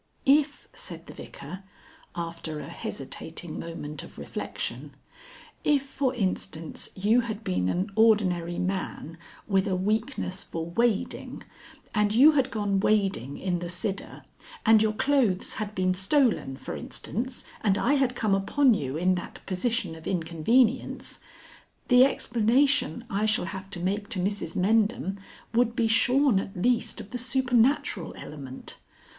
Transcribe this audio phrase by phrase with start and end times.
[0.25, 1.61] "If," said the Vicar,
[2.15, 4.95] after a hesitating moment of reflection,
[5.63, 11.43] "if, for instance, you had been an ordinary man with a weakness for wading,
[11.93, 14.23] and you had gone wading in the Sidder,
[14.65, 19.13] and your clothes had been stolen, for instance, and I had come upon you in
[19.21, 21.19] that position of inconvenience;
[21.89, 25.19] the explanation I shall have to make to Mrs Mendham
[25.53, 28.77] would be shorn at least of the supernatural element.